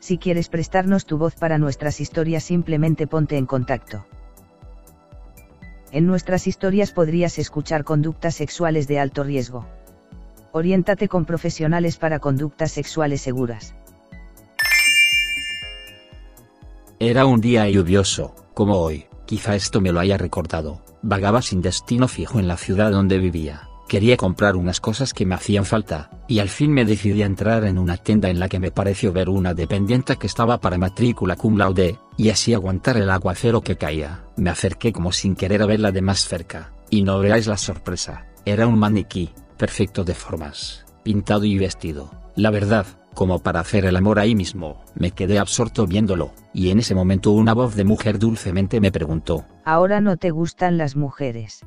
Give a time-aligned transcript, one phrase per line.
[0.00, 4.06] Si quieres prestarnos tu voz para nuestras historias simplemente ponte en contacto.
[5.92, 9.66] En nuestras historias podrías escuchar conductas sexuales de alto riesgo.
[10.52, 13.74] Oriéntate con profesionales para conductas sexuales seguras.
[16.98, 22.08] Era un día lluvioso, como hoy, quizá esto me lo haya recordado, vagaba sin destino
[22.08, 23.69] fijo en la ciudad donde vivía.
[23.90, 27.64] Quería comprar unas cosas que me hacían falta, y al fin me decidí a entrar
[27.64, 31.34] en una tienda en la que me pareció ver una dependiente que estaba para matrícula
[31.34, 34.20] cum laude, y así aguantar el aguacero que caía.
[34.36, 38.26] Me acerqué como sin querer a verla de más cerca, y no veáis la sorpresa,
[38.44, 42.12] era un maniquí, perfecto de formas, pintado y vestido.
[42.36, 46.78] La verdad, como para hacer el amor ahí mismo, me quedé absorto viéndolo, y en
[46.78, 51.66] ese momento una voz de mujer dulcemente me preguntó, Ahora no te gustan las mujeres.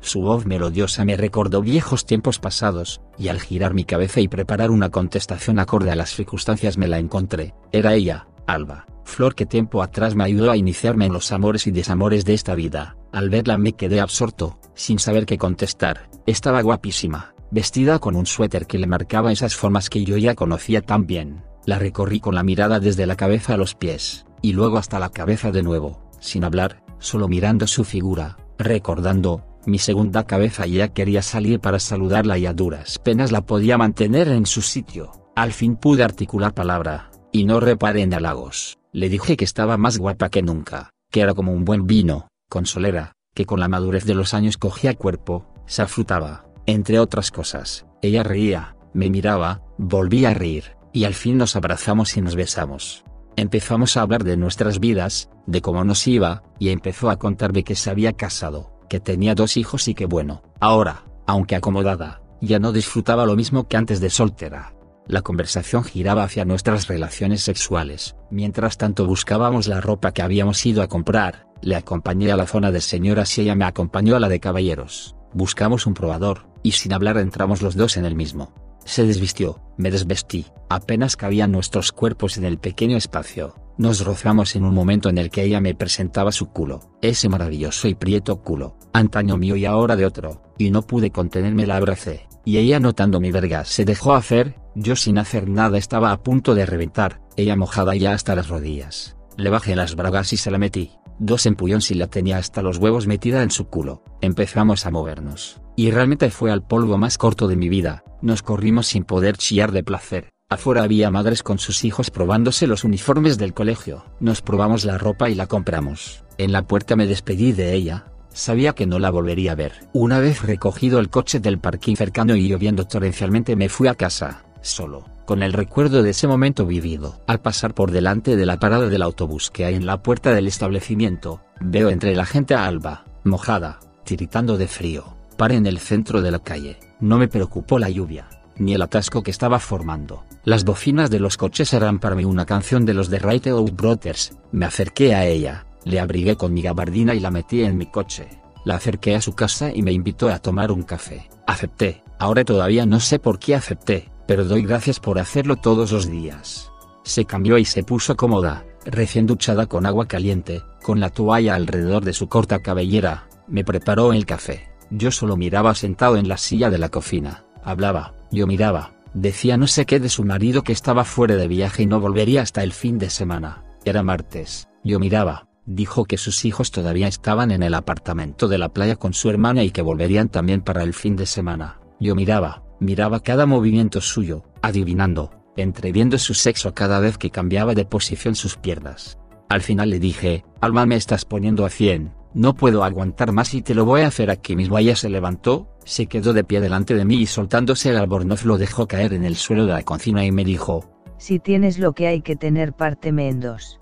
[0.00, 4.70] Su voz melodiosa me recordó viejos tiempos pasados, y al girar mi cabeza y preparar
[4.70, 7.54] una contestación acorde a las circunstancias me la encontré.
[7.70, 11.70] Era ella, Alba, flor que tiempo atrás me ayudó a iniciarme en los amores y
[11.70, 12.96] desamores de esta vida.
[13.12, 16.08] Al verla me quedé absorto, sin saber qué contestar.
[16.26, 20.82] Estaba guapísima, vestida con un suéter que le marcaba esas formas que yo ya conocía
[20.82, 21.44] tan bien.
[21.66, 25.10] La recorrí con la mirada desde la cabeza a los pies, y luego hasta la
[25.10, 31.22] cabeza de nuevo, sin hablar, solo mirando su figura, recordando, mi segunda cabeza ya quería
[31.22, 35.10] salir para saludarla y a duras penas la podía mantener en su sitio.
[35.34, 38.78] Al fin pude articular palabra, y no reparé en halagos.
[38.92, 42.64] Le dije que estaba más guapa que nunca, que era como un buen vino, con
[42.64, 47.86] solera, que con la madurez de los años cogía cuerpo, se afrutaba, entre otras cosas.
[48.00, 53.05] Ella reía, me miraba, volvía a reír, y al fin nos abrazamos y nos besamos.
[53.36, 57.74] Empezamos a hablar de nuestras vidas, de cómo nos iba, y empezó a contarme que
[57.74, 62.72] se había casado, que tenía dos hijos y que bueno, ahora, aunque acomodada, ya no
[62.72, 64.72] disfrutaba lo mismo que antes de soltera.
[65.06, 68.16] La conversación giraba hacia nuestras relaciones sexuales.
[68.30, 72.72] Mientras tanto buscábamos la ropa que habíamos ido a comprar, le acompañé a la zona
[72.72, 75.14] de señoras y ella me acompañó a la de caballeros.
[75.34, 78.65] Buscamos un probador, y sin hablar entramos los dos en el mismo.
[78.86, 83.56] Se desvistió, me desvestí, apenas cabían nuestros cuerpos en el pequeño espacio.
[83.78, 87.88] Nos rozamos en un momento en el que ella me presentaba su culo, ese maravilloso
[87.88, 92.28] y prieto culo, antaño mío y ahora de otro, y no pude contenerme la abracé,
[92.44, 96.54] y ella notando mi verga se dejó hacer, yo sin hacer nada estaba a punto
[96.54, 99.16] de reventar, ella mojada ya hasta las rodillas.
[99.36, 102.78] Le bajé las bragas y se la metí, dos empullones y la tenía hasta los
[102.78, 104.04] huevos metida en su culo.
[104.20, 108.86] Empezamos a movernos, y realmente fue al polvo más corto de mi vida, nos corrimos
[108.86, 110.30] sin poder chillar de placer.
[110.48, 114.04] Afuera había madres con sus hijos probándose los uniformes del colegio.
[114.20, 116.24] Nos probamos la ropa y la compramos.
[116.38, 118.06] En la puerta me despedí de ella.
[118.32, 119.72] Sabía que no la volvería a ver.
[119.92, 124.44] Una vez recogido el coche del parking cercano y lloviendo torrencialmente me fui a casa,
[124.60, 127.20] solo, con el recuerdo de ese momento vivido.
[127.26, 130.46] Al pasar por delante de la parada del autobús que hay en la puerta del
[130.46, 135.15] establecimiento, veo entre la gente a Alba, mojada, tiritando de frío.
[135.36, 136.78] Paré en el centro de la calle.
[137.00, 140.24] No me preocupó la lluvia, ni el atasco que estaba formando.
[140.44, 143.18] Las bocinas de los coches eran para mí una canción de los de
[143.50, 144.32] Out Brothers.
[144.52, 148.28] Me acerqué a ella, le abrigué con mi gabardina y la metí en mi coche.
[148.64, 151.28] La acerqué a su casa y me invitó a tomar un café.
[151.46, 156.10] Acepté, ahora todavía no sé por qué acepté, pero doy gracias por hacerlo todos los
[156.10, 156.72] días.
[157.04, 162.04] Se cambió y se puso cómoda, recién duchada con agua caliente, con la toalla alrededor
[162.04, 164.75] de su corta cabellera, me preparó el café.
[164.90, 169.66] Yo solo miraba sentado en la silla de la cocina, hablaba, yo miraba, decía no
[169.66, 172.72] sé qué de su marido que estaba fuera de viaje y no volvería hasta el
[172.72, 177.74] fin de semana, era martes, yo miraba, dijo que sus hijos todavía estaban en el
[177.74, 181.26] apartamento de la playa con su hermana y que volverían también para el fin de
[181.26, 187.74] semana, yo miraba, miraba cada movimiento suyo, adivinando, entreviendo su sexo cada vez que cambiaba
[187.74, 189.18] de posición sus piernas.
[189.48, 193.62] Al final le dije, Alma me estás poniendo a 100, no puedo aguantar más y
[193.62, 194.76] te lo voy a hacer aquí mismo.
[194.76, 198.58] Ella se levantó, se quedó de pie delante de mí y soltándose el albornoz lo
[198.58, 200.84] dejó caer en el suelo de la cocina y me dijo,
[201.16, 203.78] Si tienes lo que hay que tener, párteme en dos.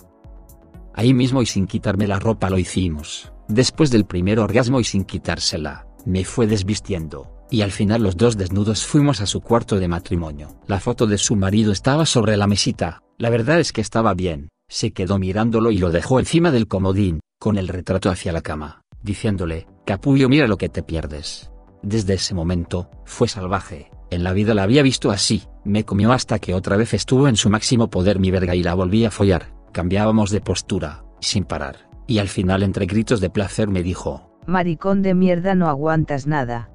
[0.94, 3.32] Ahí mismo y sin quitarme la ropa lo hicimos.
[3.48, 8.36] Después del primer orgasmo y sin quitársela, me fue desvistiendo, y al final los dos
[8.36, 10.60] desnudos fuimos a su cuarto de matrimonio.
[10.68, 14.48] La foto de su marido estaba sobre la mesita, la verdad es que estaba bien,
[14.74, 18.82] se quedó mirándolo y lo dejó encima del comodín, con el retrato hacia la cama,
[19.02, 21.52] diciéndole, Capullo mira lo que te pierdes.
[21.84, 26.40] Desde ese momento, fue salvaje, en la vida la había visto así, me comió hasta
[26.40, 29.54] que otra vez estuvo en su máximo poder mi verga y la volví a follar,
[29.70, 35.02] cambiábamos de postura, sin parar, y al final entre gritos de placer me dijo, Maricón
[35.02, 36.68] de mierda no aguantas nada.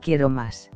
[0.00, 0.72] Quiero más.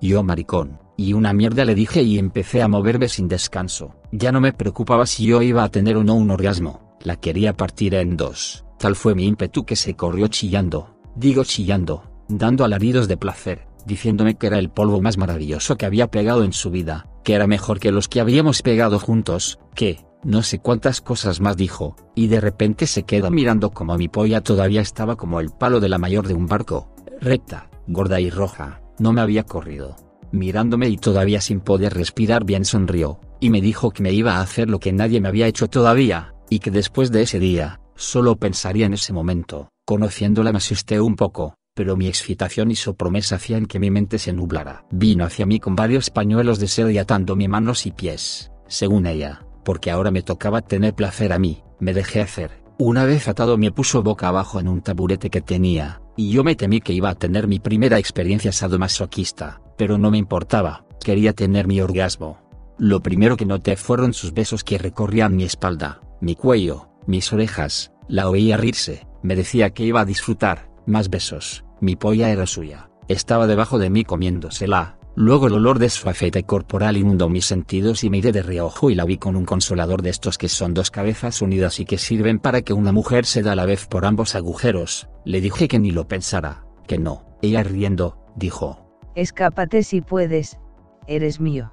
[0.00, 4.40] Yo maricón, y una mierda le dije y empecé a moverme sin descanso, ya no
[4.40, 8.16] me preocupaba si yo iba a tener o no un orgasmo, la quería partir en
[8.16, 13.66] dos, tal fue mi ímpetu que se corrió chillando, digo chillando, dando alaridos de placer,
[13.86, 17.46] diciéndome que era el polvo más maravilloso que había pegado en su vida, que era
[17.46, 22.26] mejor que los que habíamos pegado juntos, que, no sé cuántas cosas más dijo, y
[22.26, 25.98] de repente se queda mirando como mi polla todavía estaba como el palo de la
[25.98, 30.05] mayor de un barco, recta, gorda y roja, no me había corrido.
[30.32, 34.40] Mirándome y todavía sin poder respirar bien sonrió, y me dijo que me iba a
[34.40, 38.36] hacer lo que nadie me había hecho todavía, y que después de ese día, solo
[38.36, 43.36] pensaría en ese momento, conociéndola me asusté un poco, pero mi excitación y su promesa
[43.36, 44.84] hacían que mi mente se nublara.
[44.90, 49.46] Vino hacia mí con varios pañuelos de seda y atándome manos y pies, según ella,
[49.64, 52.62] porque ahora me tocaba tener placer a mí, me dejé hacer.
[52.78, 56.56] Una vez atado me puso boca abajo en un taburete que tenía, y yo me
[56.56, 61.66] temí que iba a tener mi primera experiencia sadomasoquista, pero no me importaba, quería tener
[61.66, 62.38] mi orgasmo.
[62.78, 67.92] Lo primero que noté fueron sus besos que recorrían mi espalda, mi cuello, mis orejas,
[68.08, 72.90] la oía rirse, me decía que iba a disfrutar, más besos, mi polla era suya,
[73.08, 78.04] estaba debajo de mí comiéndosela, luego el olor de su afeite corporal inundó mis sentidos
[78.04, 80.74] y me iré de reojo y la vi con un consolador de estos que son
[80.74, 83.86] dos cabezas unidas y que sirven para que una mujer se da a la vez
[83.86, 88.85] por ambos agujeros, le dije que ni lo pensara, que no, ella riendo, dijo,
[89.16, 90.60] Escápate si puedes,
[91.08, 91.72] eres mío.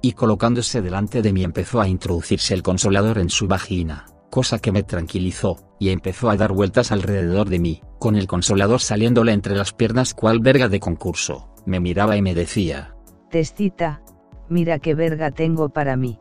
[0.00, 4.70] y colocándose delante de mí empezó a introducirse el consolador en su vagina, cosa que
[4.70, 9.56] me tranquilizó, y empezó a dar vueltas alrededor de mí, con el consolador saliéndole entre
[9.56, 12.94] las piernas cual verga de concurso, me miraba y me decía,
[13.30, 14.02] Testita,
[14.48, 16.20] mira qué verga tengo para mí.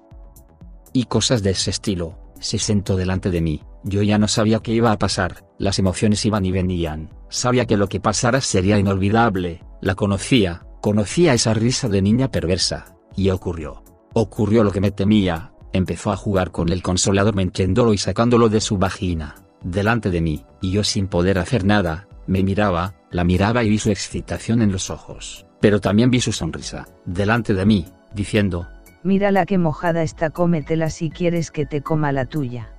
[0.93, 4.71] y cosas de ese estilo, se sentó delante de mí, yo ya no sabía qué
[4.71, 9.61] iba a pasar, las emociones iban y venían, sabía que lo que pasara sería inolvidable,
[9.85, 13.83] la conocía, conocía esa risa de niña perversa, y ocurrió.
[14.13, 18.61] Ocurrió lo que me temía, empezó a jugar con el consolador metiéndolo y sacándolo de
[18.61, 23.63] su vagina, delante de mí, y yo sin poder hacer nada, me miraba, la miraba
[23.63, 27.85] y vi su excitación en los ojos, pero también vi su sonrisa, delante de mí,
[28.15, 28.67] diciendo,
[29.03, 32.74] Mira la que mojada está, cómetela si quieres que te coma la tuya.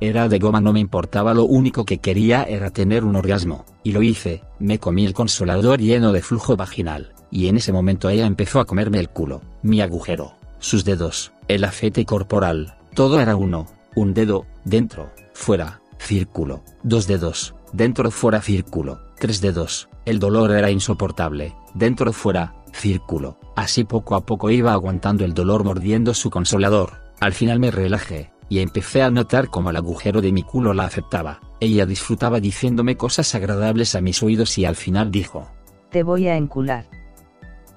[0.00, 3.92] Era de goma, no me importaba, lo único que quería era tener un orgasmo, y
[3.92, 8.26] lo hice, me comí el consolador lleno de flujo vaginal, y en ese momento ella
[8.26, 13.66] empezó a comerme el culo, mi agujero, sus dedos, el aceite corporal, todo era uno,
[13.94, 20.70] un dedo, dentro, fuera, círculo, dos dedos, dentro, fuera, círculo, tres dedos, el dolor era
[20.70, 27.00] insoportable, dentro, fuera, círculo, así poco a poco iba aguantando el dolor mordiendo su consolador,
[27.18, 30.84] al final me relajé, y empecé a notar cómo el agujero de mi culo la
[30.84, 35.48] aceptaba, ella disfrutaba diciéndome cosas agradables a mis oídos y al final dijo,
[35.90, 36.88] Te voy a encular.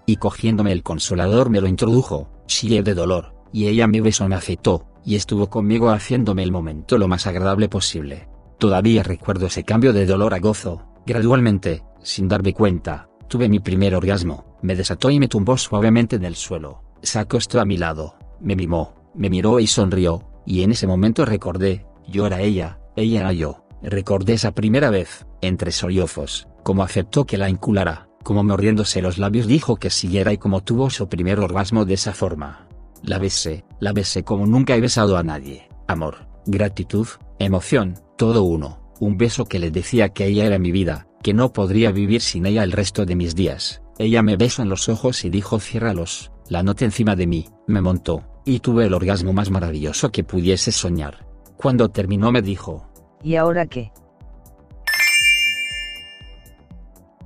[0.06, 4.36] y cogiéndome el consolador me lo introdujo, chillé de dolor, y ella me besó, me
[4.36, 8.28] aceptó, y estuvo conmigo haciéndome el momento lo más agradable posible.
[8.58, 13.96] Todavía recuerdo ese cambio de dolor a gozo, gradualmente, sin darme cuenta, tuve mi primer
[13.96, 18.16] orgasmo, me desató y me tumbó suavemente en el suelo, se acostó a mi lado,
[18.42, 23.22] me mimó, me miró y sonrió, y en ese momento recordé, yo era ella, ella
[23.22, 29.02] era yo, recordé esa primera vez, entre sollozos, como aceptó que la inculara, como mordiéndose
[29.02, 32.68] los labios dijo que siguiera y como tuvo su primer orgasmo de esa forma.
[33.02, 37.08] La besé, la besé como nunca he besado a nadie, amor, gratitud,
[37.40, 41.54] emoción, todo uno, un beso que le decía que ella era mi vida, que no
[41.54, 43.82] podría vivir sin ella el resto de mis días.
[43.98, 47.82] Ella me besó en los ojos y dijo ciérralos, la noté encima de mí, me
[47.82, 51.26] montó, y tuve el orgasmo más maravilloso que pudiese soñar.
[51.58, 52.88] Cuando terminó me dijo,
[53.22, 53.92] ¿Y ahora qué?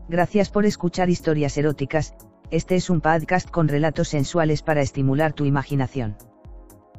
[0.10, 2.14] Gracias por escuchar historias eróticas,
[2.52, 6.16] este es un podcast con relatos sensuales para estimular tu imaginación.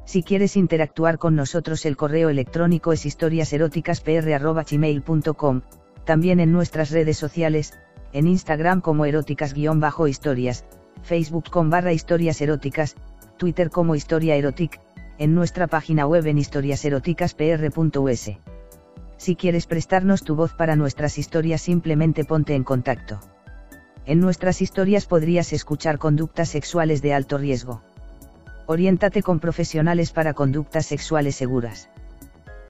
[0.05, 5.61] Si quieres interactuar con nosotros el correo electrónico es historiaseroticaspr.gmail.com,
[6.03, 7.73] también en nuestras redes sociales,
[8.11, 10.65] en Instagram como eróticas-historias,
[11.01, 12.95] Facebook con barra historias eróticas,
[13.37, 14.79] Twitter como historia erotic,
[15.17, 18.31] en nuestra página web en historiaseroticaspr.us.
[19.17, 23.19] Si quieres prestarnos tu voz para nuestras historias simplemente ponte en contacto.
[24.05, 27.81] En nuestras historias podrías escuchar conductas sexuales de alto riesgo.
[28.67, 31.89] Oriéntate con profesionales para conductas sexuales seguras.